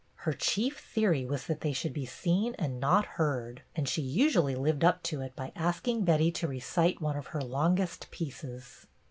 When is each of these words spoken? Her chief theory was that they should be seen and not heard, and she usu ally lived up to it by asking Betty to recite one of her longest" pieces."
Her 0.25 0.33
chief 0.33 0.79
theory 0.79 1.27
was 1.27 1.45
that 1.45 1.61
they 1.61 1.73
should 1.73 1.93
be 1.93 2.07
seen 2.07 2.55
and 2.57 2.79
not 2.79 3.05
heard, 3.05 3.61
and 3.75 3.87
she 3.87 4.01
usu 4.01 4.39
ally 4.39 4.55
lived 4.55 4.83
up 4.83 5.03
to 5.03 5.21
it 5.21 5.35
by 5.35 5.51
asking 5.55 6.05
Betty 6.05 6.31
to 6.31 6.47
recite 6.47 6.99
one 6.99 7.17
of 7.17 7.27
her 7.27 7.41
longest" 7.43 8.09
pieces." 8.09 8.87